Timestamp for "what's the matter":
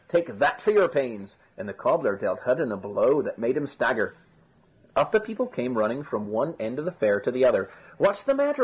7.99-8.59